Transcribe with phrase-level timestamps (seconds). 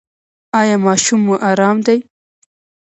[0.59, 1.99] ایا ماشوم مو ارام دی؟